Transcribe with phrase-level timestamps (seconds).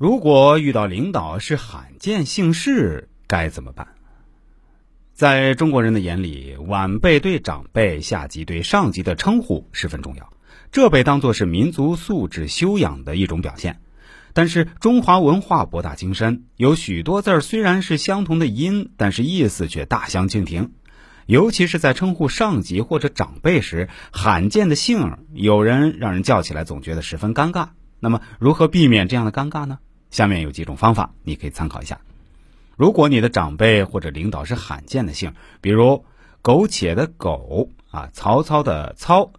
[0.00, 3.88] 如果遇到领导是罕见姓氏，该怎么办？
[5.12, 10.32] 在中国人的眼里，晚辈对长辈、下级对上级的称呼十分重要，
[10.72, 13.82] 这被当作是民族素质修养的一种表现。
[14.32, 20.72] 但是中华文化博大精深，有许多字儿虽然是相同的音，但是意思却大相径庭。
[21.26, 27.68] 尤其是在称呼上级或者长辈时，罕见的姓儿，有人让人叫起来总觉得十分尴尬。
[27.98, 29.78] 那么，如何避免这样的尴尬呢？
[30.10, 32.00] 下面有几种方法，你可以参考一下。
[32.76, 36.04] 如果你的长辈或者领导是罕见的姓，比如
[36.42, 39.32] 苟且的苟啊，曹操的操，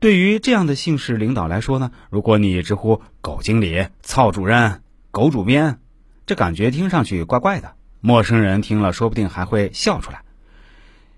[0.00, 5.80] 对于这样的姓氏领导来说呢，如果你直呼苟经理、曹主任、苟主编，
[6.26, 10.22] 这感觉听上去怪怪的，陌生人听了说不定还会笑出来。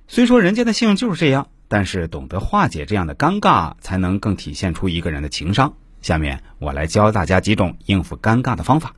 [0.09, 5.74] 虽说人家的姓就是这样，但是懂得化解这样的尴尬，才能更体现出一个人的情商。
[6.06, 8.95] 下面我来教大家几种应付尴尬的方法。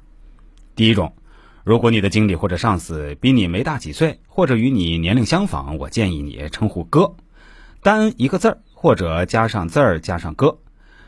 [0.76, 1.14] 第一种，
[1.64, 7.14] 如果你的经理或者上司比你没大几岁，或者与你年龄相仿，我建议你称呼哥，
[7.82, 10.58] 单一个字儿或者加上字儿加上哥，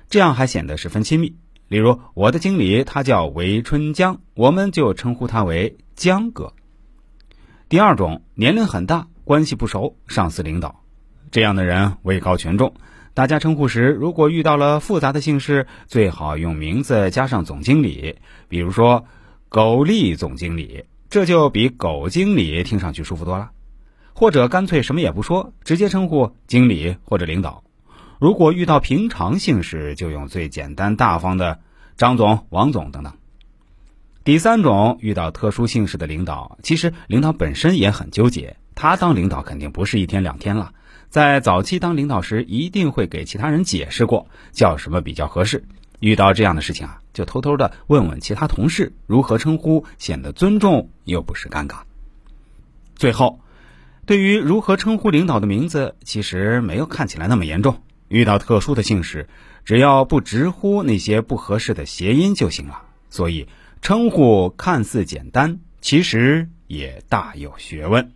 [0.09, 1.37] 这样还显得十分亲密。
[1.69, 6.55] 例如，我的经理他叫韦春江，我们就称呼他为江哥。
[7.69, 10.81] 第二种，年龄很大，关系不熟，上司领导，
[11.31, 12.73] 这样的人位高权重。
[13.13, 18.17] 大家称呼时，如果遇到了复杂的姓氏，最好用名字加上总经理，
[18.49, 19.05] 比如说
[19.51, 23.51] “苟利总经理”，这就比“苟经理”听上去舒服多了。
[24.13, 27.65] 或者干脆什么也不说，直接称呼经理或者领导。
[28.21, 31.59] 如果遇到平常姓氏，就用最简单大方的
[31.97, 33.15] “张总”“王总”等等。
[34.23, 40.75] 第三种，遇到特殊姓氏的领导，其实领导本身也很纠结，他当领导肯定不是一天两天了。
[41.11, 45.65] 在早期当领导时，一定会给其他人解释过叫什么比较合适。
[45.99, 51.81] 遇到这样的事情啊，就偷偷的问问其他同事如何称呼，显得尊重又不是尴尬。
[52.95, 53.41] 最后，
[54.07, 57.83] 对于如何称呼领导的名字，其实没有看起来那么严重。
[58.07, 59.29] 遇到特殊的姓氏，
[59.65, 62.83] 只要不直呼那些不合适的谐音就行了。
[63.11, 63.49] 所以，
[63.83, 68.13] 称呼看似简单，其实也大有学问。